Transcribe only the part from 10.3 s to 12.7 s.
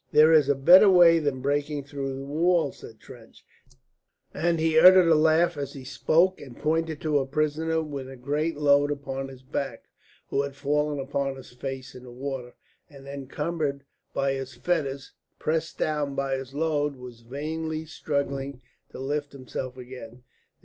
who had fallen upon his face in the water,